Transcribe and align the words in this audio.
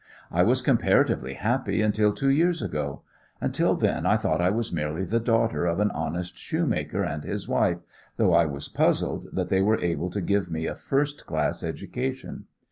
I 0.31 0.41
was 0.41 0.63
comparatively 0.63 1.35
happy 1.35 1.83
until 1.83 2.11
two 2.11 2.29
years 2.31 2.63
ago. 2.63 3.03
Until 3.39 3.75
then 3.75 4.03
I 4.07 4.17
thought 4.17 4.41
I 4.41 4.49
was 4.49 4.73
merely 4.73 5.05
the 5.05 5.19
daughter 5.19 5.67
of 5.67 5.79
an 5.79 5.91
honest 5.91 6.35
shoemaker 6.35 7.03
and 7.03 7.23
his 7.23 7.47
wife, 7.47 7.81
though 8.17 8.33
I 8.33 8.47
was 8.47 8.67
puzzled 8.67 9.27
that 9.31 9.49
they 9.49 9.61
were 9.61 9.79
able 9.79 10.09
to 10.09 10.19
give 10.19 10.49
me 10.49 10.65
a 10.65 10.73
first 10.73 11.27
class 11.27 11.63
education. 11.63 12.45